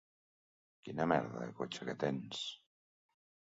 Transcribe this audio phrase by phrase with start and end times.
[0.87, 2.43] Quina merda de cotxe que tens!